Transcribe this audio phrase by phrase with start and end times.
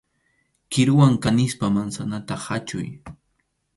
[0.71, 2.87] Kiruwan kanispa mansanata khachuy.